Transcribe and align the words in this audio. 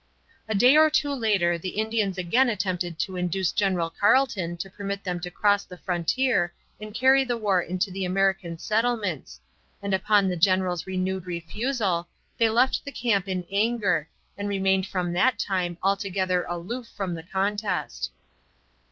A 0.47 0.55
day 0.55 0.75
or 0.77 0.89
two 0.89 1.11
later 1.13 1.59
the 1.59 1.77
Indians 1.77 2.17
again 2.17 2.49
attempted 2.49 2.97
to 2.97 3.17
induce 3.17 3.51
General 3.51 3.91
Carleton 3.91 4.57
to 4.57 4.67
permit 4.67 5.03
them 5.03 5.19
to 5.19 5.29
cross 5.29 5.63
the 5.63 5.77
frontier 5.77 6.51
and 6.79 6.91
carry 6.91 7.23
the 7.23 7.37
war 7.37 7.61
into 7.61 7.91
the 7.91 8.03
American 8.03 8.57
settlements, 8.57 9.39
and 9.79 9.93
upon 9.93 10.27
the 10.27 10.35
general's 10.35 10.87
renewed 10.87 11.27
refusal 11.27 12.07
they 12.39 12.49
left 12.49 12.83
the 12.83 12.91
camp 12.91 13.27
in 13.27 13.45
anger 13.51 14.09
and 14.39 14.49
remained 14.49 14.87
from 14.87 15.13
that 15.13 15.37
time 15.37 15.77
altogether 15.83 16.45
aloof 16.49 16.87
from 16.87 17.13
the 17.13 17.21
contest. 17.21 18.09